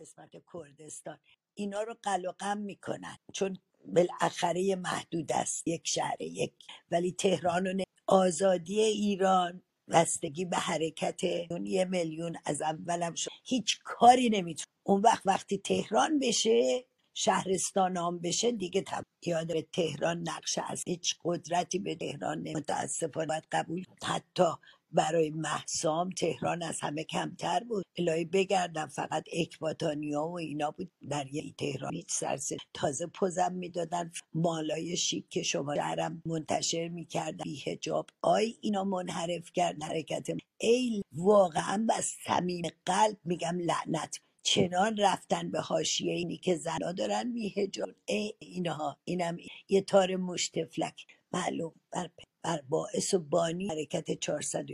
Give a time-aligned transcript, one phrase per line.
[0.00, 1.18] قسمت کردستان.
[1.54, 3.16] اینا رو قلقم می‌کنن.
[3.32, 5.68] چون بالاخره محدود است.
[5.68, 6.52] یک شهر یک
[6.90, 13.30] ولی تهران و آزادی ایران بستگی به حرکت اون یه میلیون از اولم شد.
[13.44, 14.66] هیچ کاری نمی‌تونه.
[14.82, 18.84] اون وقت وقتی تهران بشه شهرستان هم بشه دیگه
[19.26, 24.52] یاد به تهران نقشه از هیچ قدرتی به تهران متاسفانه قبول حتی
[24.92, 27.84] برای محسام تهران از همه کمتر بود.
[27.98, 30.90] الهی بگردم فقط اکباتانیا و اینا بود.
[31.10, 34.10] در یه تهران هیچ سرسه تازه پزم می‌دادن.
[34.34, 37.44] مالای شیک که شما شهرم منتشر می‌کردن.
[37.44, 40.28] بی هجاب آی اینا منحرف کرد حرکت
[40.58, 43.16] ای واقعا بس صمیم قلب.
[43.24, 44.20] میگم لعنت.
[44.42, 49.36] چنان رفتن به حاشیه اینی که زنا دارن بی هجاب ای اینها اینم
[49.68, 52.10] یه تار مشتفلک معلوم بر,
[52.42, 54.66] بر باعث و بانی حرکت 400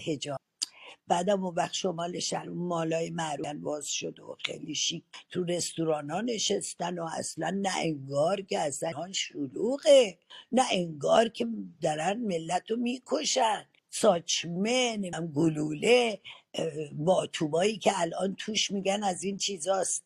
[0.00, 0.38] هجاب
[1.06, 5.04] بعدم اون وقت شمال شهر مالای معروفن باز شد و خیلی شیک.
[5.30, 10.18] تو رستوران ها نشستن و اصلا نه انگار که اصلا آن شلوغه.
[10.52, 11.46] نه انگار که
[11.82, 13.66] دارن ملت رو می‌کشن.
[13.90, 16.20] ساچمه نمی‌دونم گلوله
[16.92, 20.04] باتوبایی که الان توش میگن از این چیزاست.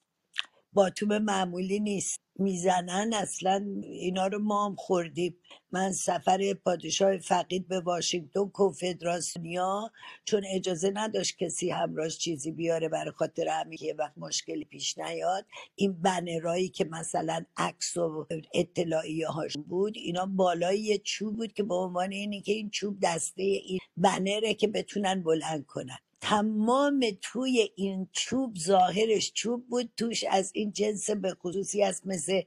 [0.72, 2.20] باتوم معمولی نیست.
[2.38, 5.36] می‌زنن اصلا اینا رو ما هم خوردیم.
[5.72, 9.92] من سفر پادشاه فقید به واشنگتن کنفدراسیونیا
[10.24, 15.46] چون اجازه نداشت کسی همراهش چیزی بیاره برای خاطر همین یه وقت مشکلی پیش نیاد.
[15.76, 21.62] این بنرایی که مثلا عکس و اطلاعیه هاش بود اینا بالای یه چوب بود که
[21.62, 25.98] به عنوان اینه که این چوب دسته این بنره که بتونن بلند کنن.
[26.20, 32.42] تمام توی این چوب ظاهرش چوب بود توش از این جنس به خصوصی است مثل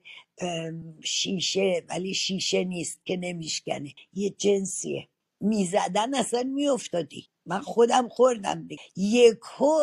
[1.04, 3.94] شیشه ولی شیشه نیست که نمیشکنه.
[4.14, 5.08] یه جنسیه.
[5.42, 7.28] می‌زدن اصلا میافتادی.
[7.46, 8.82] من خودم خوردم دیگه.
[8.98, 9.74] یکو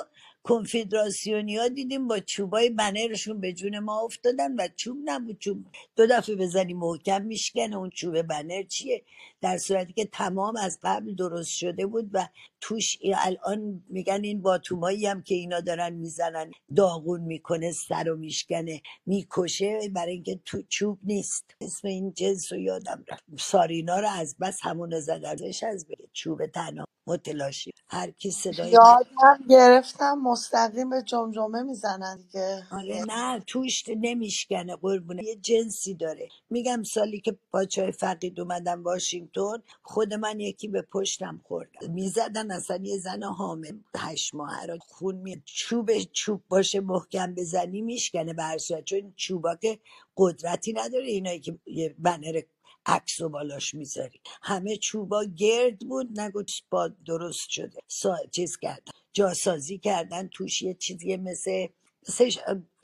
[0.43, 5.39] کنفدراسیونیا دیدیم با چوبای بنرشون به جون ما افتادن و چوب نبود.
[5.39, 7.77] چوب دو دفعه بزنی محکم میشکنه.
[7.77, 9.03] اون چوب بنر چیه؟
[9.47, 12.29] در صورتی که تمام از قبل درست شده بود و
[12.61, 18.83] توش الان میگن این باتومایی هم که اینا دارن می‌زنن داغون می‌کنه سر و میشکنه
[19.07, 21.45] می‌کشه برای اینکه تو چوب نیست.
[21.61, 23.25] اسم این جنس رو یادم رفت.
[23.41, 27.73] سارینا رو از بس همون زدنش از بگه چوب تنها متلاشی.
[27.89, 32.63] هر کی صدای یادم گرفتم مستقیم به جمجمه می‌زنن دیگه.
[32.73, 35.25] آره نه توش نمیشکنه قربونه.
[35.25, 36.29] یه جنسی داره.
[36.51, 39.36] میگم سالی که پاچای فقید اومدم واشنگتن
[39.83, 41.69] خود من یکی به پشتم خورد.
[41.91, 47.83] می‌زدن اصلا یه زن حامل هشت ماه را خون می چوب چوب باشه محکم بزنی
[47.83, 49.79] میشکنه برشت چون چوبا که
[50.17, 52.41] قدرتی نداره اینایی که یه بنر
[52.87, 54.21] عکس و بالاش می‌ذاری.
[54.43, 57.81] همه چوبا گرد بود نگو با درست شده.
[57.89, 58.17] سا...
[58.33, 61.67] چیز کردن جاسازی کردن توش یه چیزی مثل
[62.09, 62.31] مثل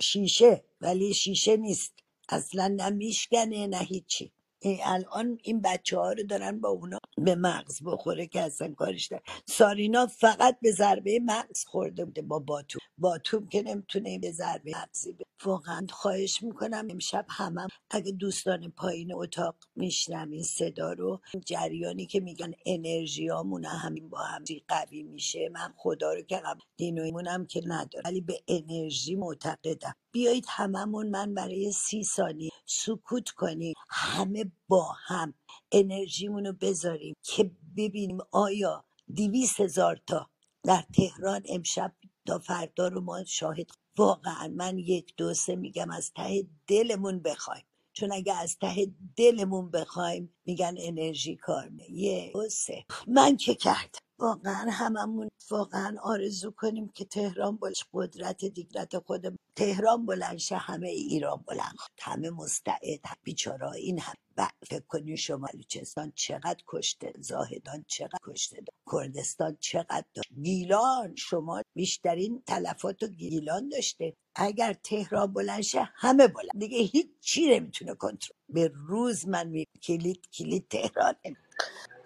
[0.00, 1.92] شیشه ولی شیشه نیست.
[2.28, 4.32] اصلا نه نه هیچی.
[4.62, 9.06] این الان این بچه ها رو دارن با اونا به مغز بخوره که اصلا کارش
[9.08, 14.72] دارن سارینا فقط به ضربه مغز خورده بوده با باتوم باتوم که نمی‌تونه به ضربه
[14.76, 21.20] مغزی به واقعا خواهش می‌کنم امشب همم اگه دوستان پایین اتاق میشنم این صدا رو
[21.46, 23.28] جریانی که میگن انرژی
[23.68, 28.04] همین با هم قوی میشه من خدا رو که قبول دین و ایمونم که ندارم
[28.06, 29.94] ولی به انرژی معتقدم.
[30.12, 33.74] بیایید هممون من برای سی ثانیه سکوت کنیم.
[33.88, 35.34] همه با هم
[35.72, 38.84] انرژیمون رو بذاریم که ببینیم آیا
[39.14, 40.30] دیویس هزار تا
[40.64, 41.92] در تهران امشب
[42.26, 47.64] تا فردا رو ما شاهد واقعا من یک دو سه میگم از ته دلمون بخوایم.
[47.92, 52.84] چون اگه از ته دلمون بخوایم میگن انرژی کار یک دو سه.
[53.08, 60.06] من که کردم؟ واقعا هممون واقعا آرزو کنیم که تهران باش قدرت دیگرت خودم تهران
[60.06, 61.76] بلند شه همه ایران بلند.
[62.00, 64.14] همه مستعد بیچاره این هم.
[64.38, 71.62] ب- فکر کنین شما بلوچستان چقدر کشته زاهدان چقدر کشته کردستان چقدر داشت گیلان شما
[71.76, 74.14] بیشترین تلفات و گیلان داشته.
[74.36, 76.52] اگر تهران بلند شه همه بلند.
[76.60, 78.36] دیگه هیچ چی نمی‌تونه کنترل.
[78.50, 81.14] به روز من می کلید کلید تهران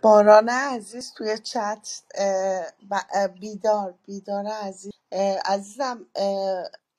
[0.03, 1.89] باران عزیز توی چت
[3.41, 4.93] بیدار بیدار عزیز.
[5.13, 6.07] اه، عزیزم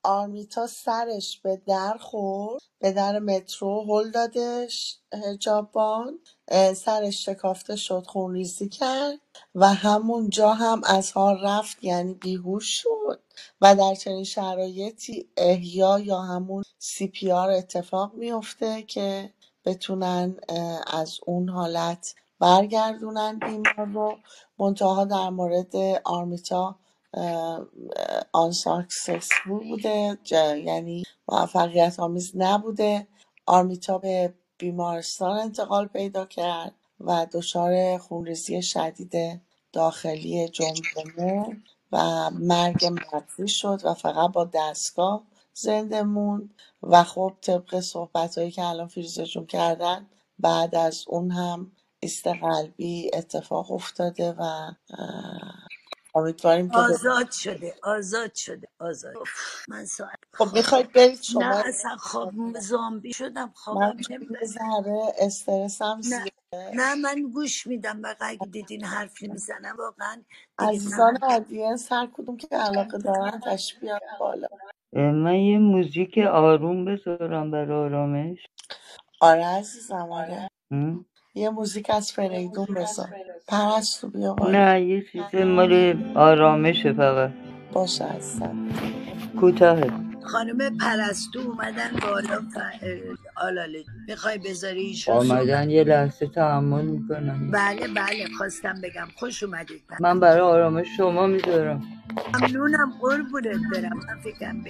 [0.03, 6.19] آرمیتا سرش به در خورد به در مترو هل دادش هجابان
[6.75, 9.19] سرش شکافته شد خونریزی کرد
[9.55, 13.21] و همونجا هم از حال رفت یعنی بیهوش شد
[13.61, 19.33] و در چنین شرایطی احیا یا همون سی پی آر اتفاق میفته که
[19.65, 20.37] بتونن
[20.87, 24.17] از اون حالت برگردونن بیمار رو.
[24.59, 26.75] منتها در مورد آرمیتا
[28.31, 30.17] آن ساکسسفول بوده
[30.63, 33.07] یعنی موفقیت آمیز نبوده.
[33.45, 39.41] آرمیتا به بیمارستان انتقال پیدا کرد و دچار خونریزی شدید
[39.73, 41.57] داخلی جمجمه
[41.91, 45.23] و مرگ مغزی شد و فقط با دستگاه
[45.53, 46.49] زنده موند.
[46.83, 50.07] و خب طبق صحبت هایی که الان فیروزه جون کردن
[50.39, 51.71] بعد از اون هم
[52.03, 55.67] ایست قلبی اتفاق افتاده و اه،
[56.15, 59.19] امیدواریم که به آزاد شده آزاد شده آزاد.
[59.67, 61.65] من ساعت خب می‌خواید برید نه شما.
[61.65, 66.73] اصلا خواب زامبی شدم من خوابم چون یه نمی‌بره ذره استرسم نه زیاده.
[66.73, 70.23] نه من گوش میدم و اگه دیدین حرف نمی‌زنم واقعا
[70.57, 74.47] دیگه عزیزان من آدینس هر کدوم که علاقه دارن تشریف بیارن بالا.
[74.93, 78.47] من یه موزیک آروم بذارم برای آرامش.
[79.21, 80.49] آره عزیزم آره.
[80.71, 80.99] م؟
[81.37, 83.07] یه موزیک از فریدون بذار.
[83.47, 84.51] پرستو بیا بالا.
[84.51, 87.31] نه یه چیز مال آرامشه فقط.
[87.73, 88.55] باشه عزیزم
[89.39, 89.91] کوتاهه
[90.23, 92.57] خانم پرستو اومدن بالا ف...
[93.35, 93.83] آلاله.
[94.07, 97.51] می‌خوای بذاری ایشون آمدن یه لحظه تحمل می‌کنن.
[97.51, 99.07] بله بله خواستم بگم.
[99.15, 99.83] خوش اومدید.
[99.99, 101.83] من برای آرامش شما می‌ذارم.
[102.33, 103.97] ممنونم قربونت برم.
[103.97, 104.63] من فکرم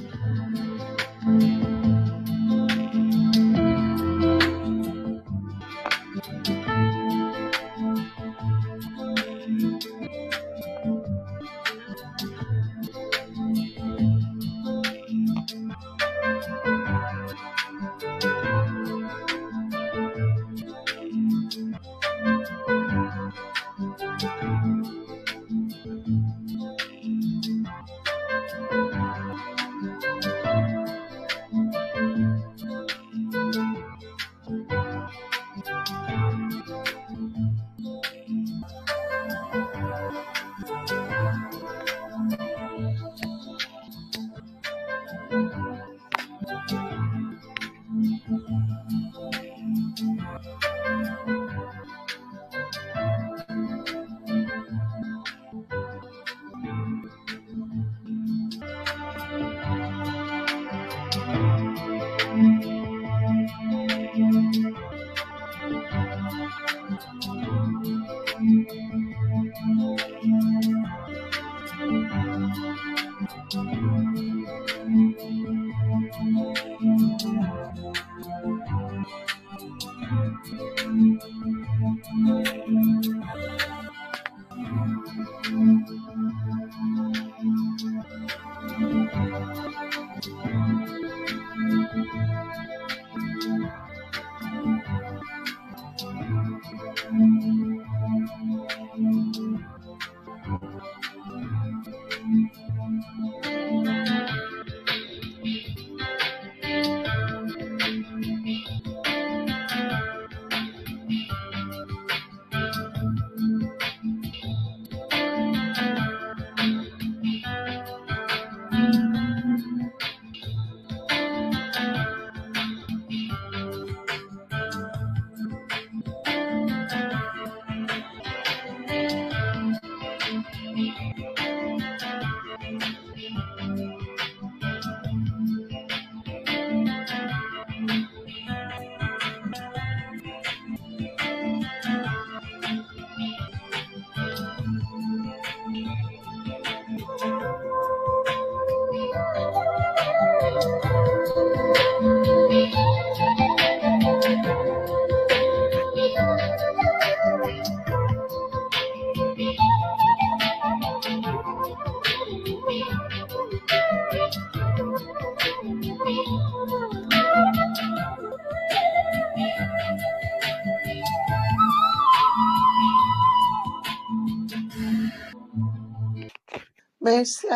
[78.18, 78.57] مرسی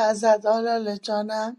[0.01, 1.57] ازت آلاله جانم.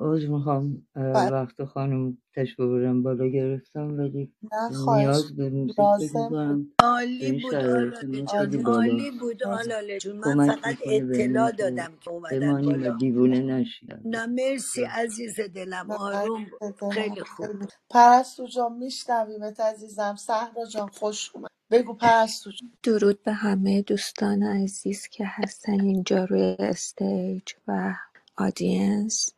[0.00, 5.80] عوض می‌خوام و وقت خانم تشبه ببرم بالا گرفتم ولی نه خواهش نیاز به فکر
[5.82, 6.34] لازم
[6.82, 8.62] عالی بود آلاله جان.
[8.66, 10.16] عالی بود آلاله جون.
[10.18, 12.20] من فقط اطلاع دادم که و
[12.62, 12.90] بالا.
[12.92, 13.88] دیوونه نشیم.
[14.04, 15.92] نه مرسی عزیز دلم.
[15.92, 16.46] آروم
[16.92, 17.50] خیلی خوب
[17.90, 20.16] پرستو جان میشنویمت عزیزم.
[20.16, 21.50] صحرا جان خوش اومد.
[21.70, 27.94] بگو جان درود به همه دوستان عزیز که هستن اینجا روی استیج و
[28.36, 29.30] آدینس.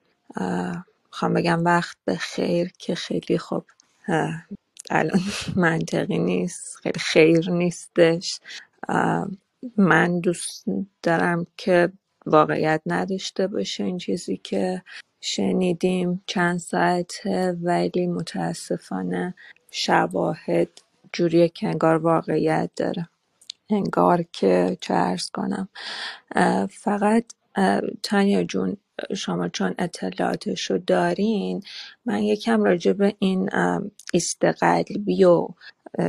[1.07, 3.65] می‌خوام بگم وقت به خیر که خیلی خوب.
[4.91, 5.21] الان
[5.57, 8.41] منطقی نیست خیلی خیر نیستش.
[9.77, 10.65] من دوست
[11.03, 11.93] دارم که
[12.27, 14.83] واقعیت نداشته باشه این چیزی که
[15.21, 16.23] شنیدیم.
[16.27, 19.35] چند ساعته ولی متاسفانه
[19.71, 20.69] شواهد
[21.13, 23.09] جوریه که انگار واقعیت داره.
[23.71, 25.69] انگار که چه ارز کنم.
[26.71, 27.25] فقط
[28.03, 28.77] تانیا جون
[29.17, 31.63] شما چون اطلاعاتش رو دارین
[32.07, 34.45] من یکم راجع به این اه، ایست
[35.25, 35.49] و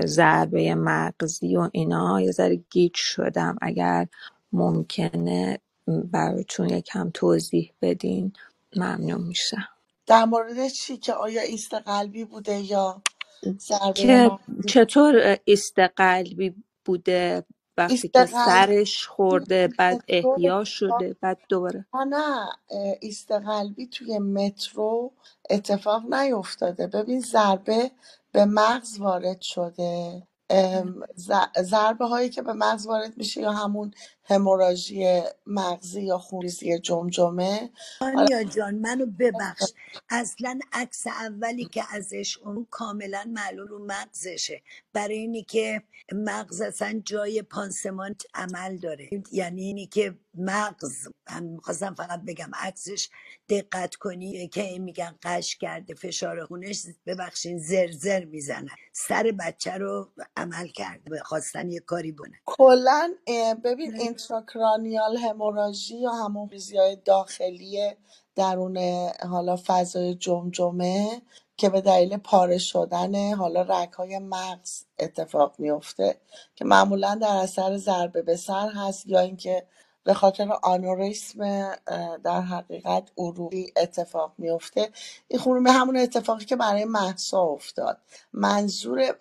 [0.06, 3.58] ضربه مغزی و اینا یه ذره گیج شدم.
[3.62, 4.08] اگر
[4.54, 8.34] ممکنه براتون یکم توضیح بدین
[8.76, 9.70] ممنون میشم.
[10.08, 13.04] در مورد چی که آیا ایست قلبی بوده یا
[13.60, 16.56] ضربه که مغزی چطور ایست قلبی
[16.86, 17.46] بوده
[17.78, 23.32] وقتی ایست که قلبی سرش خورده بعد احیا شده بعد دوباره؟ نه نه اه، ایست
[23.32, 25.14] قلبی توی مترو
[25.50, 26.88] اتفاق نیفتاده.
[26.88, 27.92] ببین ضربه
[28.32, 30.24] به مغز وارد شده.
[30.50, 31.04] ام،
[31.62, 33.92] ضربه هایی که به مغز وارد میشه یا همون
[34.32, 37.70] هموراژی مغزی یا خونریزی جمجمه.
[38.02, 39.72] حالا آنیا جان منو ببخش.
[40.10, 44.62] اصلا عکس اولی که ازش اون کاملا معلوم رو مغزشه.
[44.94, 45.84] برای اینی که
[46.14, 49.10] مغز اصلا جای پانسمان عمل داره.
[49.32, 53.10] یعنی اینی که مغز هم می‌خواستم فقط بگم عکسش
[53.50, 54.48] دقت کنی.
[54.48, 61.72] که میگن قش کرده فشار خونش ببخشین زرزر می‌زنن سر بچه رو عمل کرده خواستن
[61.72, 67.92] یه کاری بونه کلا اه، ببین اینتراکرانیال هموراژی یا همون های داخلی
[68.36, 68.78] درون
[69.30, 71.22] حالا فضای جمجمه
[71.58, 76.16] که به دلیل پاره شدن حالا رگ های مغز اتفاق میفته
[76.56, 79.66] که معمولا در اثر ضربه به سر هست یا اینکه
[80.04, 81.72] به خاطر آنوریسم
[82.24, 84.90] در حقیقت عروقی اتفاق میفته
[85.28, 87.98] این خونی همون اتفاقی که برای محسا افتاد.
[88.34, 89.16] منظور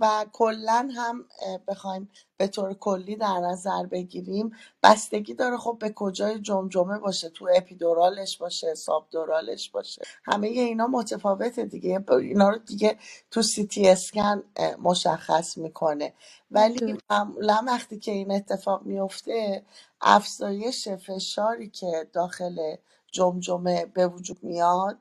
[0.00, 1.24] و کلا هم
[1.68, 2.10] بخوایم
[2.42, 4.52] به طور کلی در نظر بگیریم.
[4.84, 7.30] بستگی داره خب به کجای جمجمه باشه.
[7.30, 10.02] تو اپیدورالش باشه سابدورالش باشه.
[10.24, 12.04] همه اینا متفاوته دیگه.
[12.10, 12.98] اینا رو دیگه
[13.32, 16.14] تو سی تی اسکن اه، مشخص می‌کنه.
[16.52, 19.64] ولی معمولا وقتی که این اتفاق میفته
[20.02, 22.76] افزایش فشاری که داخل
[23.12, 24.98] جمجمه به وجود میاد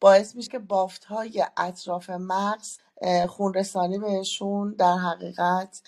[0.00, 5.82] باعث میشه که بافتهای اطراف مغز اه، خونرسانی بهشون در حقیقت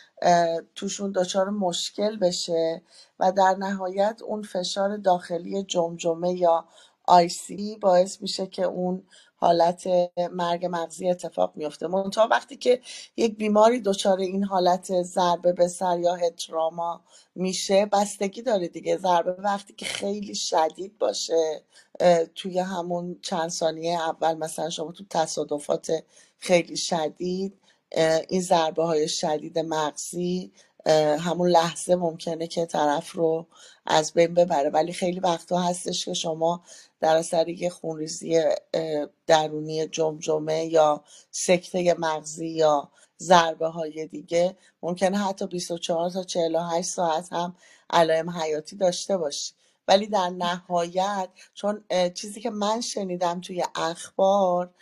[0.75, 2.83] توشون دچار مشکل بشه
[3.19, 6.65] و در نهایت اون فشار داخلی جمجمه یا
[7.07, 9.03] آیسی باعث میشه که اون
[9.41, 9.89] حالت
[10.33, 12.81] مرگ مغزی اتفاق میفته منتها وقتی که
[13.19, 17.05] یک بیماری دچار این حالت ضربه به سر یا هتراما
[17.37, 18.99] میشه بستگی داره دیگه.
[18.99, 21.63] ضربه وقتی که خیلی شدید باشه
[22.37, 25.93] توی همون چند ثانیه اول مثلا شما تو تصادفات
[26.39, 27.59] خیلی شدید
[28.31, 30.53] این ضربه های شدید مغزی
[31.21, 33.47] همون لحظه ممکنه که طرف رو
[33.87, 34.71] از بین ببره.
[34.71, 36.63] ولی خیلی وقتا هستش که شما
[37.01, 38.43] در اثر یه خونریزی
[39.27, 47.33] درونی جمجمه یا سکته مغزی یا ضربه های دیگه ممکنه حتی 24 تا 48 ساعت
[47.33, 47.57] هم
[47.91, 49.55] علائم حیاتی داشته باشی.
[49.89, 51.85] ولی در نهایت چون
[52.15, 54.75] چیزی که من شنیدم توی اخبار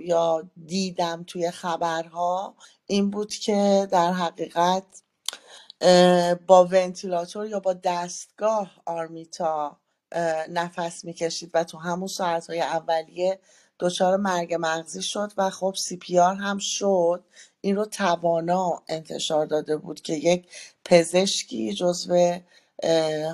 [0.00, 2.54] یا دیدم توی خبرها
[2.86, 5.01] این بود که در حقیقت
[6.46, 9.76] با ونتیلاتور یا با دستگاه آرمیتا
[10.50, 13.40] نفس می‌کشید و تو همون ساعتهای اولیه
[13.80, 17.24] دچار مرگ مغزی شد و خب سی پی آر هم شد.
[17.60, 20.46] این رو توانا انتشار داده بود که یک
[20.84, 22.38] پزشکی جزو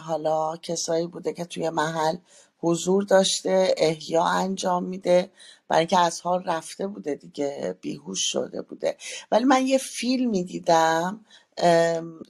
[0.02, 2.16] حالا کسایی بوده که توی محل
[2.60, 5.30] حضور داشته احیا انجام میده
[5.68, 8.96] برای اینکه از حال رفته بوده دیگه بیهوش شده بوده.
[9.32, 11.20] ولی من یه فیلمی دیدم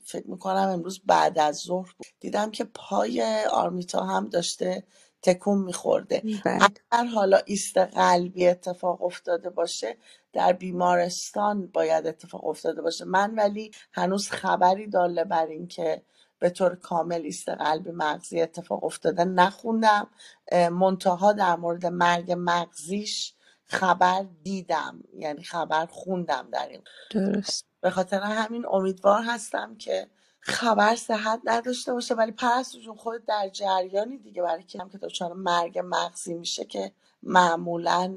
[0.04, 2.06] فکر می‌کنم امروز بعد از ظهر بود.
[2.20, 4.84] دیدم که پای آرمیتا هم داشته
[5.22, 6.22] تکون میخورده.
[6.44, 9.96] اگر حالا ایست قلبی اتفاق افتاده باشه
[10.32, 13.04] در بیمارستان باید اتفاق افتاده باشه.
[13.04, 16.02] من ولی هنوز خبری داله بر این که
[16.38, 20.10] به طور کامل ایست قلبی مغزی اتفاق افتاده نخوندم.
[20.52, 25.04] منتها در مورد مرگ مغزیش خبر دیدم.
[25.14, 26.82] یعنی خبر خوندم در این.
[27.10, 27.67] درست.
[27.80, 30.08] به خاطر همین امیدوار هستم که
[30.40, 34.98] خبر صحت نداشته باشه ولی پرستو جون خود در جریانی دیگه برای که هم که
[34.98, 36.92] دچار مرگ مغزی میشه که
[37.22, 38.16] معمولا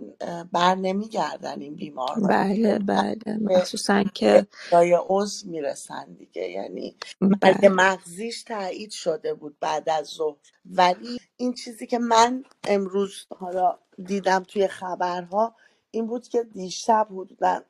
[0.51, 7.69] بر نمیگردن این بیمار بله بله مخصوصا که ادعای عضو می‌رسن دیگه یعنی مرگ بله.
[7.69, 10.37] مغزیش تایید شده بود بعد از ظهر.
[10.65, 15.55] ولی این چیزی که من امروز حالا دیدم توی خبرها
[15.91, 17.61] این بود که دیشب حدودا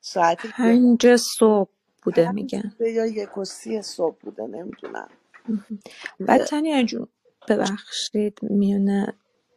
[0.00, 1.70] ساعت یک پنج صبح
[2.02, 2.72] بوده پنج میگن.
[2.78, 5.08] بوده یا یک و سی صبح بوده نمی‌دونم.
[6.20, 7.08] بعد تانیا جون
[7.48, 9.14] ببخشید میونه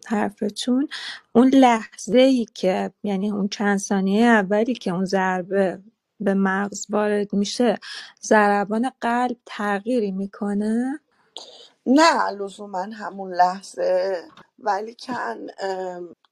[0.08, 0.88] حرفتون.
[1.34, 5.80] اون لحظه ای که یعنی اون چند ثانیه اولی که اون ضربه
[6.20, 7.80] به مغز وارد میشه
[8.24, 11.00] ضربان قلب تغییری می‌کنه؟
[11.86, 14.22] نه لزوما همون لحظه
[14.60, 15.48] ولی کن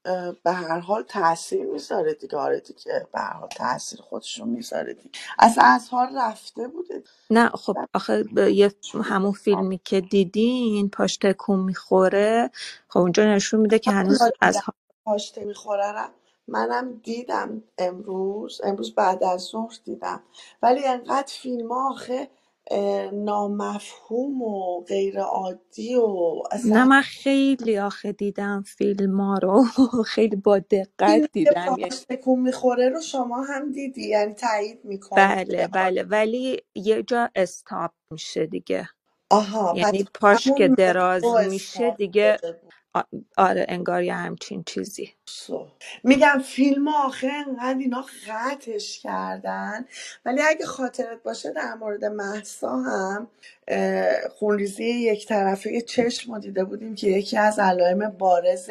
[0.08, 2.38] اه، به هر حال تاثیر می‌ذاره دیگه.
[2.38, 5.10] آره دیگه به هر حال تاثیر خودشو می‌ذاره دیگه.
[5.38, 7.04] اصلا از حال رفته بوده.
[7.30, 8.24] نه خب آخه
[8.54, 8.72] یه
[9.04, 12.50] همون فیلمی که دیدین پاش تکون می‌خوره.
[12.88, 14.58] خب اونجا نشون میده که هنوز از
[15.06, 16.08] پاشته می‌خوره رو
[16.48, 18.60] منم دیدم امروز.
[18.64, 20.22] امروز بعد از ظهر دیدم.
[20.62, 22.28] ولی انقدر فیلم آخه
[22.70, 29.64] اه، نامفهوم و غیر عادی و نه اصلا من خیلی آخه دیدم فیلم ها رو
[30.14, 31.74] خیلی با دقت فیلمی که دیدم.
[31.78, 37.02] یعنی پاهاش تکون می‌خوره رو شما هم دیدی یعنی تایید می‌کنی بله بله ولی یه
[37.02, 38.90] جا استاپ میشه دیگه.
[39.30, 42.74] آها پس یعنی پاش که همون دراز میشه استارت دیگه شده بود.
[42.94, 43.02] آ-
[43.38, 45.14] آره انگار یه همچین چیزی.
[45.28, 45.68] سو.
[46.04, 49.86] میگم فیلم آخه انقدر اینا قطعش کردن.
[50.26, 53.28] ولی اگه خاطرت باشه در مورد محسا هم
[53.68, 58.70] اه، خونریزی یک طرفه چشم رو دیده بودیم که یکی از علائم بارز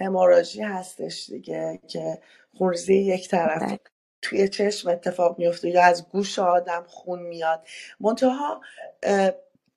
[0.00, 2.18] هموراژی هستش دیگه که
[2.58, 3.80] خونریزی یک طرفه بله.
[4.22, 7.66] توی چشم اتفاق میفته یا از گوش آدم خون میاد.
[8.00, 8.62] منتها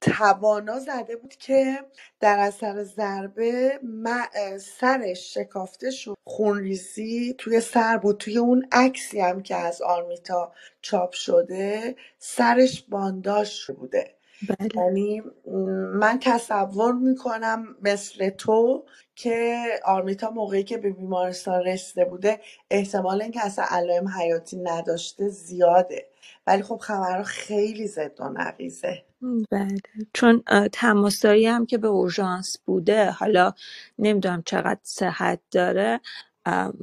[0.01, 1.79] توانا زده بود که
[2.21, 6.15] در اثر ضربه م- سرش شکافته شد.
[6.27, 13.49] خونریزی توی سر بود توی اون عکسی هم که از آرمیتا چاپ شده سرش بانداژ
[13.51, 14.15] شده بوده.
[14.59, 14.69] بله.
[14.75, 15.51] یعنی م،
[15.99, 22.41] من تصور می‌کنم مثل تو که آرمیتا موقعی که به بیمارستان رسیده بوده
[22.71, 26.07] احتمال اینکه اصلا علائم حیاتی نداشته زیاده.
[26.47, 29.05] ولی خب خبرها خیلی زد و نقیزه.
[29.21, 29.77] بله.
[30.13, 33.53] چون تماسایی هم که به اورژانس بوده حالا
[33.99, 35.99] نمی‌دونم چقدر صحت داره.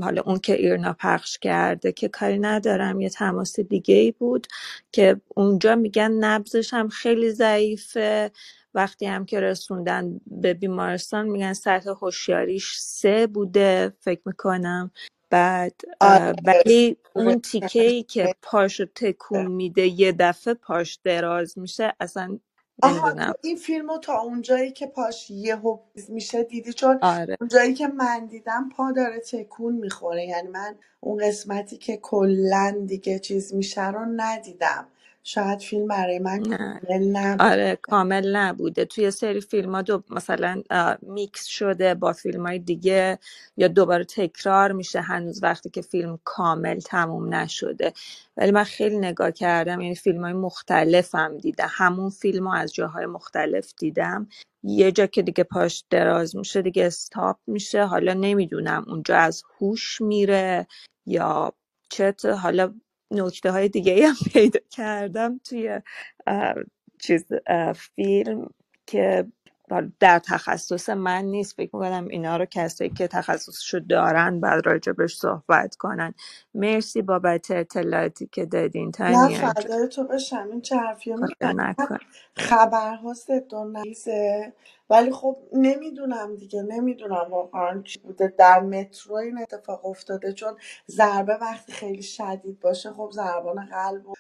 [0.00, 4.47] حالا اون که ایرنا پخش کرده که کاری ندارم یه تماس دیگه ای بود
[4.93, 8.30] که اونجا میگن نبزش هم خیلی ضعیفه.
[8.75, 14.91] وقتی هم که رسوندن به بیمارستان میگن سطح هوشیاریش سه بوده فکر می‌کنم.
[15.30, 21.58] بعد اه، ولی اون تیکه ای که آره پاشو تکون میده یه دفعه پاش دراز
[21.58, 22.38] میشه اصلا
[22.82, 27.36] آها تو این فیلمو تا اونجایی که پاش یهو میشه دیدی؟ چون آره.
[27.41, 30.26] اونجایی که من دیدم پا داره تکون می‌خوره.
[30.26, 34.88] یعنی من اون قسمتی که کلا دیگه چیز میشه رو ندیدم.
[35.28, 36.80] شاید فیلم برای من نه.
[36.80, 37.43] کامل نبود.
[37.43, 38.84] آره کامل نبوده.
[38.84, 40.62] توی سری فیلم ها دو مثلا
[41.02, 43.19] میکس شده با فیلم های دیگه
[43.56, 47.93] یا دوباره تکرار میشه هنوز وقتی که فیلم کامل تموم نشده.
[48.36, 51.69] ولی من خیلی نگاه کردم یعنی فیلم های مختلفم دیدم.
[51.71, 54.28] همون فیلم رو از جاهای مختلف دیدم.
[54.62, 57.84] یه جا که دیگه پاش دراز میشه دیگه استاپ میشه.
[57.84, 60.67] حالا نمی‌دونم اونجا از هوش میره
[61.06, 61.52] یا
[61.91, 62.25] چت.
[62.25, 62.75] حالا
[63.12, 65.80] نکته های دیگه هم پیدا کردم توی
[66.28, 66.54] اه،
[67.02, 68.50] چیز اه، فیلم
[68.86, 69.26] که
[69.71, 71.56] حالا در تخصص من نیست.
[71.56, 76.14] فکر می‌کنم اینا رو کسایی که تخصصشو دارن بعد راجبش صحبت کنن.
[76.54, 79.30] مرسی بابت اطلاعاتی که دادین نه تانیا.
[79.30, 80.49] فدای تو بشم.
[80.52, 81.99] این چه حرفی رو خاطر نکن
[82.36, 84.52] خبرها زد و نقیزه
[84.90, 88.34] ولی خب نمی‌دونم دیگه نمی‌دونم واقعا چی بوده.
[88.38, 90.56] در مترو این اتفاق افتاده چون
[90.90, 94.14] ضربه وقتی خیلی شدید باشه خب ضربان قلب رو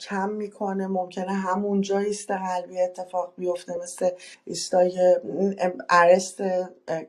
[0.00, 0.86] کم می‌کنه.
[0.86, 4.10] ممکنه همون جا ایست قلبی اتفاق بیفته مثل
[4.44, 5.16] ایستای
[5.90, 6.42] ارست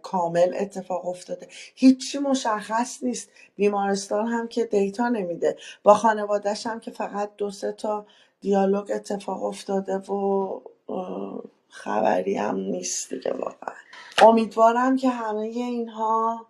[0.02, 1.48] کامل اتفاق افتاده.
[1.76, 3.30] هیچی مشخص نیست.
[3.56, 5.58] بیمارستان هم که دیتا نمیده.
[5.84, 8.06] با خانوادش هم که فقط دو سه تا
[8.42, 10.62] دیالوگ اتفاق افتاده و
[11.70, 13.74] خبری هم نیست دیگه واقعا.
[14.22, 16.46] امیدوارم که همه اینها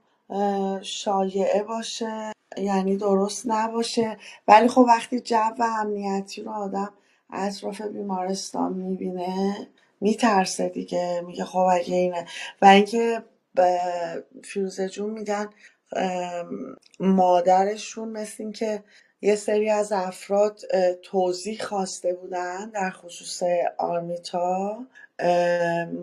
[0.81, 4.17] شایعه باشه یعنی درست نباشه.
[4.47, 6.93] ولی خب وقتی جو امنیتی رو آدم
[7.33, 9.67] اطراف بیمارستان می‌بینه
[10.01, 11.23] میترسه دیگه.
[11.25, 12.25] میگه خب اگه اینه.
[12.61, 13.23] و اینکه
[14.43, 15.49] فیروزه جون میگن
[16.99, 18.83] مادرشون مثل این که
[19.21, 20.59] یه سری از افراد
[21.03, 23.43] توضیح خواسته بودن در خصوص
[23.77, 24.85] آرمیتا.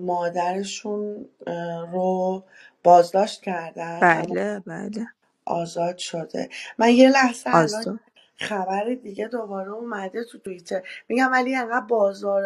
[0.02, 1.28] مادرشون
[1.92, 2.44] رو
[2.84, 4.00] بازداشت کردن.
[4.00, 5.06] بله بله.
[5.44, 6.48] آزاد شده.
[6.78, 8.00] من یه لحظه الان آزاد.
[8.36, 10.82] خبر دیگه دوباره اومده تو توییتر.
[11.08, 12.44] میگم ولی انقدر بازار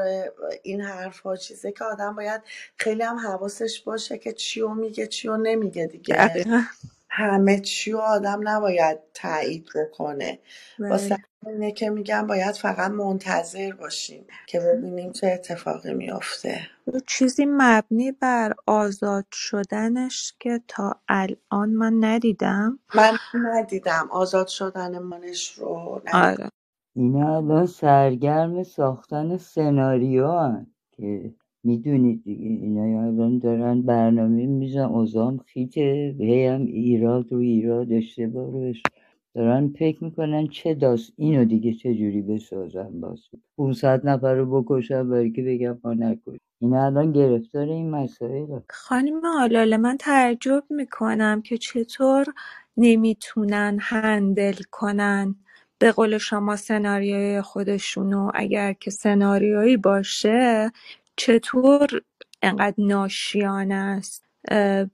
[0.62, 2.42] این حرف ها چیزه که آدم باید
[2.76, 6.14] خیلی هم حواسش باشه که چیو میگه چیو نمیگه دیگه.
[6.14, 6.62] دقیقا.
[7.10, 10.40] همه چی و آدم نباید تایید بکنه.
[10.80, 10.90] بله.
[10.90, 16.68] واسه اینه که میگم باید فقط منتظر باشیم که ببینیم چه اتفاقی میافته.
[16.94, 22.80] یه چیزی مبنی بر آزاد شدنش که تا الان من ندیدم.
[22.94, 24.08] من ندیدم.
[24.12, 26.44] آزاد شدن منش رو ندیدم.
[26.44, 26.50] آره.
[26.96, 35.38] اینا الان سرگرم ساختن سناریو هن که می‌دونید دیگه اینا الان دارن برنامه میزن اوزام
[35.38, 38.82] خیته هی هم ایراد رو ایراد اشتباه رو اش-
[39.34, 43.20] دارن فکر می‌کنن چه داست اینو دیگه چه جوری بسازن باز.
[43.58, 48.60] 500 نفر رو بکشن برای که بگم ما نکش اینا الان گرفتار این مسائل.
[48.70, 52.26] خانم آلاله من تعجب می‌کنم که چطور
[52.76, 55.36] نمی‌تونن هندل کنن
[55.78, 58.30] به قول شما سناریوی خودشونو.
[58.34, 60.72] اگر که سناریویی باشه
[61.20, 61.88] چطور
[62.42, 64.86] انقدر ناشیانه است؟ اه،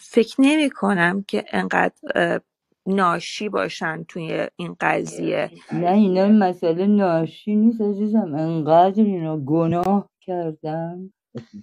[0.00, 2.40] فکر نمی کنم که انقدر اه،
[2.86, 5.50] ناشی باشن توی این قضیه.
[5.72, 8.34] نه اینا مسئله ناشی نیست عزیزم.
[8.34, 11.10] انقدر اینا گناه کردن.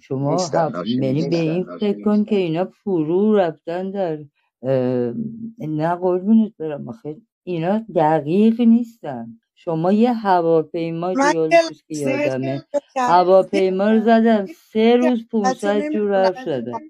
[0.02, 4.18] شما نیستن حق ناشی یعنی به نیستن این فکر کن که اینا فرو رفتن در
[4.62, 5.14] اه،
[5.58, 6.88] نه قربونت برم.
[6.88, 9.38] آخه اینا دقیق نیستن.
[9.64, 12.64] شما یه هواپیما من یه که یادمه.
[13.08, 16.82] هواپیما رو زدم سه روز 500 جور نمی‌دونم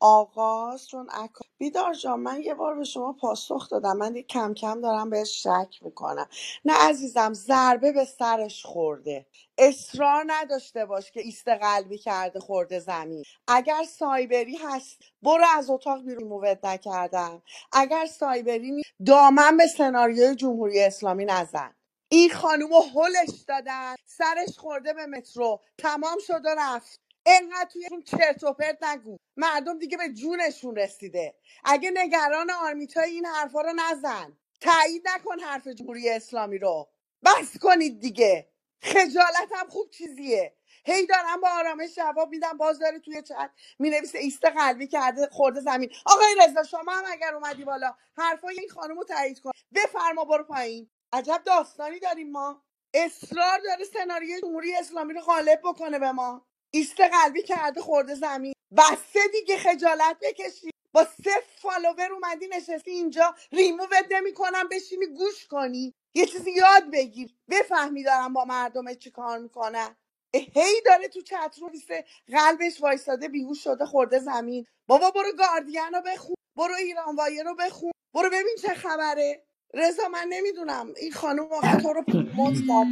[0.00, 1.44] آقاست چون اکا...
[1.58, 3.98] بیدار جان من یه بار به شما پاسخ دادم.
[3.98, 6.28] من دیگه کم کم دارم بهش شک می‌کنم.
[6.66, 9.26] نه عزیزم ضربه به سرش خورده.
[9.58, 13.24] اصرار نداشته باش که ایست قلبی کرده خورده زمین.
[13.48, 16.28] اگر سایبری هست برو از اتاق بیرون.
[16.28, 17.42] مووت نکردم.
[17.72, 21.74] اگر سایبری نی- دامن به سناریوی جمهوری اسلامی نزن.
[22.10, 23.96] این خانوم رو هلش دادن.
[24.06, 25.60] سرش خورده به مترو.
[25.78, 27.00] تمام شد و رفت.
[27.26, 29.18] انقدر توی چرت و پرت نگو.
[29.38, 31.36] مردم دیگه به جونشون رسیده.
[31.64, 34.38] اگه نگران آرمیتای این حرفا رو نزن.
[34.62, 36.88] تایید نکن حرف جمهوری اسلامی رو.
[37.26, 38.48] بس کنید دیگه.
[38.82, 40.54] خجالت هم خوب چیزیه.
[40.86, 45.60] هی دارم با آرامش جواب میدم باز داره توی چت می‌نویسه ایست قلبی کرده خورده
[45.60, 45.90] زمین.
[46.06, 49.52] آقای رضا شما هم اگر اومدی بالا حرفای این خانم رو تایید کن.
[49.76, 50.90] بفرما برو پایین.
[51.12, 52.62] عجب داستانی داریم ما.
[52.94, 56.46] اصرار داره سناریوی جمهوری اسلامی رو غالب بکنه به ما.
[56.70, 58.52] ایست قلبی کرده خورده زمین.
[58.78, 60.70] بسته دیگه خجالت بکشی.
[60.92, 63.34] با صفر follower اومدی نشستی اینجا.
[63.52, 65.94] ریمووت نمی‌کنم بشینی گوش کنی.
[66.14, 67.34] یه چیزی یاد بگیر.
[67.50, 69.96] بفهمی دارم با مردم چی کار می‌کنن.
[70.34, 74.66] هی داره تو چت می‌نویسه قلبش وایستاده بیهوش شده خورده زمین.
[74.88, 76.34] بابا برو گاردین رو بخون.
[76.56, 77.92] برو ایران وایر رو بخون.
[78.14, 79.42] برو ببین چه خبره.
[79.74, 80.94] رضا من نمی‌دونم.
[80.96, 82.86] این خانم واقعا تو رو پروموت کرد.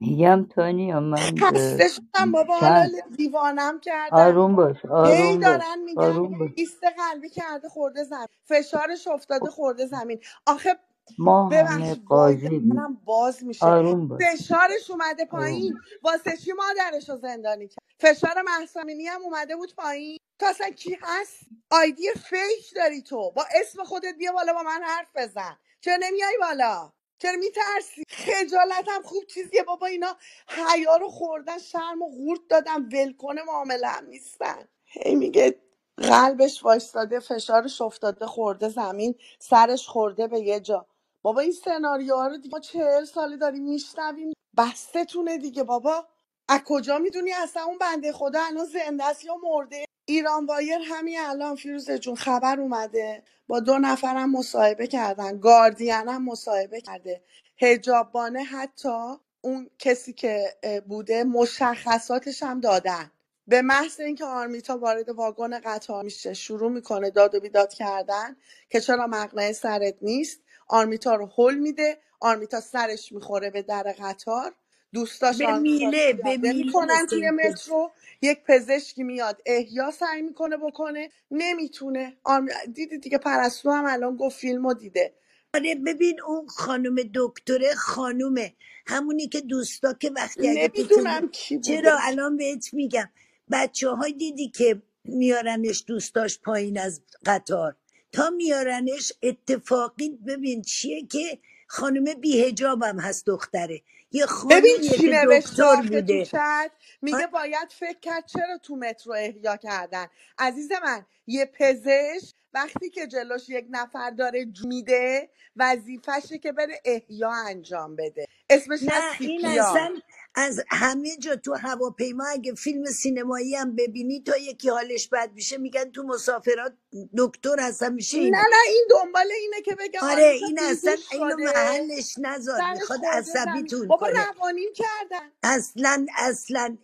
[0.00, 2.58] میگم تانیا من اه، خسته شدم بابا.
[2.60, 6.52] حالا چند دیوانم کردن آروم باش هی آروم باش دارن میگن آروم باش.
[6.54, 8.28] ایست قلبی کرده خورده زمین.
[8.44, 10.20] فشارش افتاده خورده زمین.
[10.46, 10.78] آخه
[11.18, 12.60] ما همه ببخشید قاضی
[13.04, 13.76] باز میشه.
[13.78, 14.26] آروم باش.
[14.34, 15.80] فشارش اومده آروم پایین.
[16.02, 20.18] واسه چی مادرش رو زندانی کرد؟ فشار محسامینی هم اومده بود پایین.
[20.40, 23.30] تو اصلا کی هست آیدی فیک داری تو.
[23.30, 25.58] با اسم خودت بیا بالا با من حرف بزن.
[25.80, 30.16] چرا نمیای بالا؟ چرا میترسی؟ خجالتم خوب چیزیه بابا اینا
[30.48, 34.68] حیا رو خوردن شرم و قورت دادن ولکنه معامله هم نیستن.
[34.86, 35.60] هی میگه
[35.98, 40.86] قلبش وایستاده فشارش افتاده خورده زمین سرش خورده به یه جا.
[41.22, 44.34] بابا این سناریوها رو دیگه ما چهل ساله داریم میشنویم.
[44.58, 46.06] بسته تونه دیگه بابا.
[46.50, 51.20] از کجا می‌دونی اصلا اون بنده خدا الان زنده است یا مرده؟ ایران وایر همین
[51.20, 53.24] الان فیروزه جون خبر اومده.
[53.48, 55.38] با دو نفرم مصاحبه کردن.
[55.40, 57.22] گاردین هم مصاحبه کرده.
[57.58, 60.44] هجابانه حتی اون کسی که
[60.88, 63.12] بوده مشخصاتش هم دادن.
[63.48, 68.36] به محض اینکه آرمیتا وارد واگن قطار میشه شروع می‌کنه داد و بیداد کردن
[68.70, 74.54] که چرا مقنعه سرت نیست آرمیتا رو هل میده آرمیتا سرش می‌خوره به در قطار.
[74.92, 77.90] دوستاش به میله به میله می‌کنن توی مترو
[78.22, 82.16] یک پزشکی میاد احیا سعی می‌کنه بکنه نمی‌تونه.
[82.24, 82.50] آرمی...
[82.74, 85.14] دیدی دیگه پرستو هم الان گفت فیلم دیده.
[85.54, 88.54] آره ببین اون خانم دکتره خانومه.
[88.86, 93.10] همونی که دوستا که وقتی اگه تو کی چرا؟ بوده الان بهت میگم.
[93.50, 97.76] بچه های دیدی که میارنش دوستاش پایین از قطار.
[98.12, 103.82] تا میارنش اتفاقی ببین چیه که خانم بیهجابم هست دختره.
[104.12, 106.20] یه ببین خانومیه چی که نوشته دکتر آخه تو بوده.
[106.20, 110.06] چت میگه باید فکر کرد چرا تو مترو احیا کردن.
[110.38, 116.82] عزیز من یه پزشک وقتی که جلوش یک نفر داره جو میده وظیفشه که بره
[116.84, 118.26] احیا انجام بده.
[118.50, 120.02] اسمش هست نه سی این پی اصلا
[120.34, 125.58] از همه جا تو هواپیما اگه فیلم سینمایی هم ببینی تا یکی حالش بد میشه
[125.58, 126.72] میگن تو مسافرات
[127.18, 132.14] دکتر هستن میشه نه نه این دنبال اینه که بگه آره این اصلا اینو محلش
[132.18, 135.30] نذار می‌خواد عصبیتون بابا روانیم کردن.
[135.42, 136.76] اصلا اصلا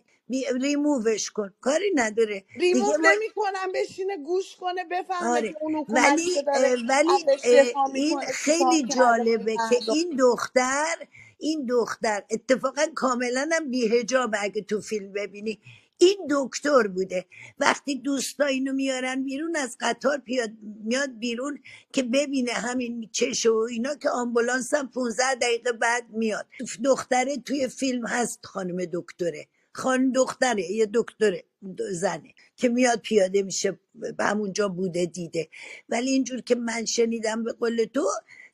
[0.61, 1.53] ریمووش کن.
[1.61, 2.43] کاری نداره.
[2.55, 5.49] ریموو دیگه ما نمی‌کنم بشینه گوش کنه بفهمه آره.
[5.49, 7.09] که اون حکومتی که ولی ولی
[7.93, 11.07] این خیلی جالبه که این دختر
[11.37, 15.59] این دختر اتفاقا کاملا هم بیهجاب اگه تو فیلم ببینی.
[15.97, 17.25] این دکتر بوده.
[17.59, 20.51] وقتی دوستا اینو میارن بیرون از قطار پیاد
[20.83, 21.59] میاد بیرون
[21.93, 26.45] که ببینه همین چش و اینا که آمبولانس هم 15 دقیقه بعد میاد.
[26.83, 29.47] دختره توی فیلم هست خانم دکتره.
[29.71, 31.43] خان دختره یه دکتره
[31.91, 35.47] زنه که میاد پیاده میشه به همونجا بوده دیده.
[35.89, 38.07] ولی اینجور که من شنیدم به قول تو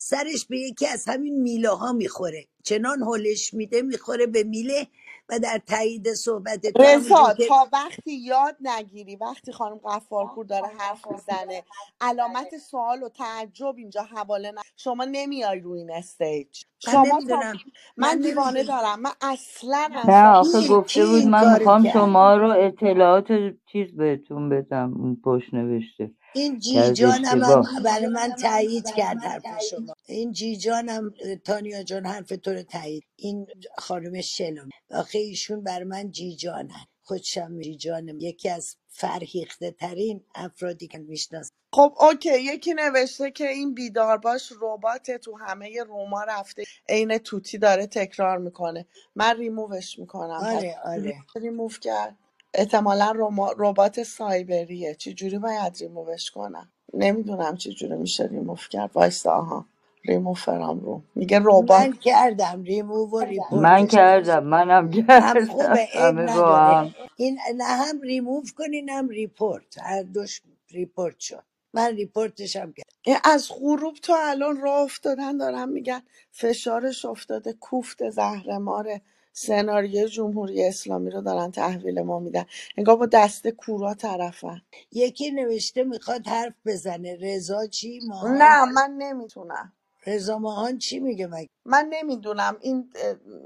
[0.04, 2.48] سرش به یکی از همین میله ها می‌خوره.
[2.64, 4.88] چنان هلش میده می‌خوره به میله
[5.30, 10.46] و در تایید صحبت تو همونجور رضا که تا وقتی یاد نگیری وقتی خانم قفارپور
[10.46, 11.64] داره حرف می‌زنه
[12.02, 16.64] علامت سوال و تعجب اینجا حواله نه شما نمیای روی این استیج.
[16.88, 17.54] من شما تا نمی‌دونم.
[17.98, 19.02] من من دیوانه نمی‌دونم دارم.
[19.02, 22.50] من اصلا نه آخه کی کی گفته بود این من کارو می‌خوام کرد شما رو
[22.50, 23.28] اطلاعات
[23.72, 26.12] چیز بهتون بدم اون پشت نوشته.
[26.36, 29.94] این که از جیجانم هم برای من تایید کرد حرف شما.
[30.08, 33.04] این جیجانم اه، تانیا جان حرف تو رو تایید.
[33.16, 34.70] این خانم شلوم.
[34.92, 41.52] آخه ایشون بر من جیجانن خودشم جیجانم یکی از فرهیخته ترین افرادی که می‌شناسم.
[41.74, 42.40] خب اوکی.
[42.40, 46.64] یکی نوشته که این بیدار باش ربات تو همه روما رفته.
[46.90, 48.88] عین توتی داره تکرار می‌کنه.
[49.16, 50.40] من ریمووش می‌کنم.
[50.40, 51.16] پس آره آره.
[51.36, 52.18] ریموو کرد.
[52.54, 53.14] احتمالا
[53.58, 54.96] ربات سایبریه.
[54.96, 58.92] چی جوری باید ریمووش کنم؟ نمی‌دونم چی جوری میشه ریموو کرد.
[58.94, 59.66] وایسا آها.
[60.06, 61.04] ریموو فرام رو.
[61.16, 65.48] میگه ربات من کردم ریموو و من ریپورتش کردم منم هم کردم.
[65.48, 66.78] خوبه عیب همه با نداره.
[66.80, 66.96] هم.
[67.18, 69.80] این نه هم ریموو کنین هم report.
[69.80, 71.44] هر دوش report شد.
[71.74, 72.90] من report ش هم کردم.
[73.04, 79.02] این از غروب تا الان راه افتادن دارن میگن فشارش افتاده کوفت زهرمار
[79.34, 82.46] سناریوی جمهوری اسلامی رو دارن تحویل ما میدن.
[82.78, 84.62] انگار با دست کورا طرفن.
[84.92, 87.18] یکی نوشته می‌خواد حرف بزنه.
[87.22, 89.74] رضا چی ماهان؟ نه من نمی‌تونم
[90.08, 92.58] رضا ماهان چی میگه مگه؟ من نمی‌دونم.
[92.62, 92.90] این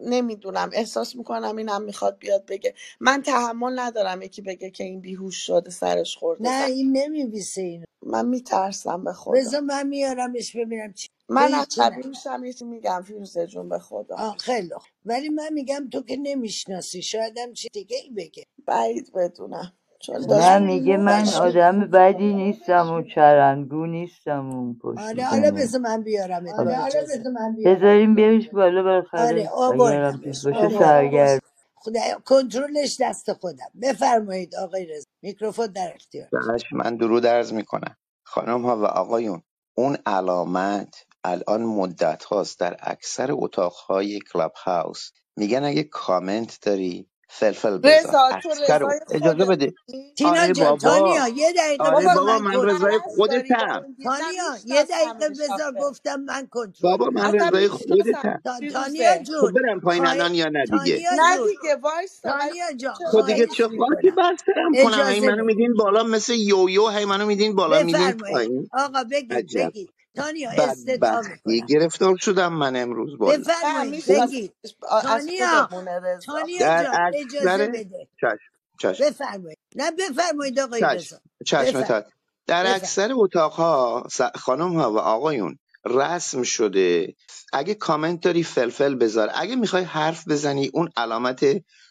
[0.03, 0.69] نمی‌دونم.
[0.73, 2.73] احساس می‌کنم اینم می‌خواد بیاد بگه.
[2.99, 6.43] من تحمل ندارم یکی بگه که این بیهوش شده سرش خورده.
[6.43, 7.85] نه این نمیویسه اینو.
[8.03, 9.31] من میترسم به خدا.
[9.33, 13.79] بذار من میارمش ببینم چی من هیچی عصبی میشم یه چیزی میگم فیروزه جون به
[13.79, 14.15] خدا.
[14.17, 14.91] آه خیلی خوب.
[15.05, 18.45] ولی من میگم تو که نمی‌شناسی شاید هم چی دیگه ای بگه.
[18.67, 24.79] بعید بدونم چون داشت نه من میگه من آدم بدی نیستم و چرنگو نیستم اون
[24.83, 27.23] پشت آره حالا بومه بذار من بیارمت با حالا اجازه
[27.65, 28.83] بذاریم بیاریش بالا
[29.17, 31.41] آره بالاخره اگرم چیز آوردمش باشه آوردم سرگرد
[31.75, 33.71] خدا کنترلش دست خودم.
[33.81, 35.05] بفرمایید آقای رضا.
[35.23, 36.29] میکروفون در اختیار.
[36.31, 37.97] چشم من درود عرض می‌کنم.
[38.23, 39.43] خانم ها و آقایون
[39.77, 47.79] اون علامت الان مدت هاست در اکثر اتاقهای کلاب هاوس میگن اگه کامنت داری فلفل
[47.83, 49.73] بذار رضا تو اکثر رضای اجازه بده.
[50.17, 50.77] تینا آره جان بابا.
[50.77, 53.87] تانیا یه دقیقه آره بابا بذار بابا من رضای کنترل با خودتم.
[54.03, 56.21] تانیا یه دقیقه بذار گفتم.
[56.21, 58.43] من کنترل بابا من رضای می‌شناسم خودتم.
[58.43, 58.61] تا...
[58.73, 61.43] تانیا فیروزه خب جون برم پایین خواهی الان یا نه دیگه؟ تانیا نه جون.
[61.43, 65.21] دیگه ولی تانیا جان چه خب دیگه خواهش چه خاکی می‌کنم؟ بسترم کنم هی اجازه
[65.21, 66.89] منو میدین بالا مثل یویو.
[66.89, 67.81] هی منو میدین بالا.
[67.81, 68.29] میدین بفرمایید.
[68.29, 68.71] پایین.
[68.73, 69.55] آقا بگید عجب.
[69.55, 69.93] بگید.
[70.17, 71.67] تانیا استدعا بدبختی می‌کنم.
[71.67, 74.53] گرفتار شدم من امروز والا نه بفرمایید بگید.
[74.91, 75.27] از
[75.69, 76.33] خودمونه رضا.
[76.59, 78.07] در جان اجازه اکثر بده.
[78.21, 78.37] چشم
[78.81, 79.03] چشم.
[79.03, 79.57] بفرمایید.
[79.75, 81.17] نه بفرمایید آقای چشم رضا.
[81.41, 81.73] بفرمایید.
[81.73, 82.05] چشمتت
[82.47, 82.83] در بفرمایید.
[82.83, 87.15] اکثر اتاقها خانم ها و آقایون رسم شده.
[87.53, 89.29] اگه کامنت داری فلفل بذار.
[89.35, 91.45] اگه می‌خوای حرف بزنی اون علامت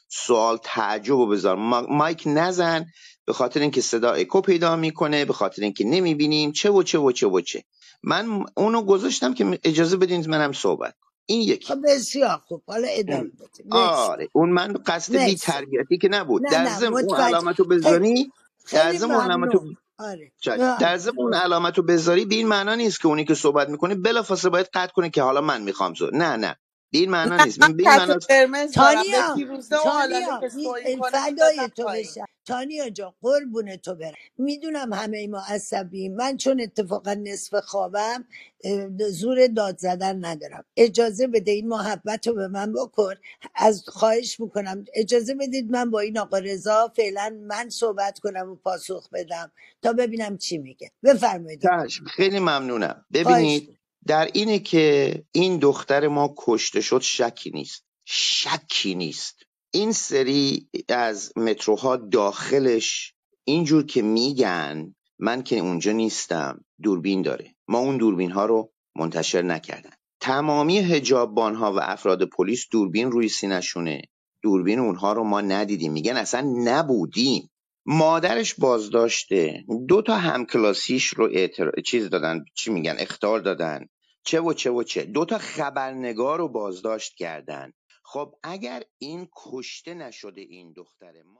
[0.09, 1.57] سوال تعجب رو بذار.
[1.57, 2.87] ما- مایک نزن.
[3.25, 6.53] به خاطر اینکه صدا اکو پیدا می‌کنه به خاطر اینکه نمی‌بینیم.
[6.53, 7.63] چه و چه و چه و چه.
[8.03, 10.95] من اونو گذاشتم که اجازه بدین منم صحبت.
[11.27, 11.67] این یکی.
[11.67, 12.63] خب بسیار خوب.
[12.67, 13.77] حالا ادامه بده.
[13.77, 16.43] آره اون من قصد بی تربیتی که نبود.
[16.43, 17.25] نه در ضمن اون متوجه.
[17.25, 18.33] علامت رو خیلی بذاری
[18.73, 19.77] در ضمن اون علامت رو ممنون.
[19.99, 20.33] آره.
[20.81, 23.95] در ضمن اون علامت رو بذاری به این معنا نیست که اونی که صحبت می‌کنه
[23.95, 26.15] بلافاصله باید قطع کنه که حالا من می‌خوام صحبت.
[26.15, 26.57] نه نه.
[26.97, 27.61] به این معنا نیست.
[27.61, 30.47] من به این معنا قرمز تانیا تانیا
[30.95, 34.15] کنه فدای تو بشم تانیا جان قربون تو برم.
[34.39, 38.25] می‌دونم همه ما عصبی من چون اتفاقا نصف خوابم
[39.11, 40.65] زور داد زدن ندارم.
[40.79, 43.15] اجازه بده این محبت رو به من بکن.
[43.57, 48.57] از خواهش می‌کنم اجازه بدید من با این آقا رضا فعلا من صحبت کنم و
[48.57, 50.93] پاسخ بدم تا ببینم چی میگه.
[51.05, 51.63] بفرمایید.
[52.17, 53.07] خیلی ممنونم.
[53.15, 57.85] ببینید در اینه که این دختر ما کشته شد شکی نیست.
[58.05, 59.43] شکی نیست.
[59.71, 63.15] این سری از متروها داخلش
[63.45, 67.55] اینجور که میگن من که اونجا نیستم دوربین داره.
[67.69, 69.91] ما اون دوربین ها رو منتشر نکردن.
[70.21, 74.03] تمامی هجاببان ها و افراد پلیس دوربین روی سینشونه
[74.43, 75.93] دوربین اونها رو ما ندیدیم.
[75.93, 77.51] میگن اصلا نبودیم.
[77.87, 79.65] مادرش بازداشته.
[79.89, 81.71] دو تا همکلاسیش رو اعتر...
[81.87, 83.87] چیز دادن چی میگن؟ اختار دادن.
[84.27, 85.03] چه و چه و چه.
[85.03, 87.73] دو تا خبرنگار رو بازداشت کردن.
[88.05, 91.35] خب اگر این کشته نشده این دختر ما